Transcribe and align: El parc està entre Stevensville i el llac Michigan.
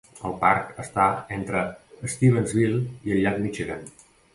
El 0.27 0.31
parc 0.43 0.71
està 0.83 1.05
entre 1.37 1.63
Stevensville 2.15 2.85
i 3.13 3.19
el 3.19 3.25
llac 3.27 3.43
Michigan. 3.49 3.91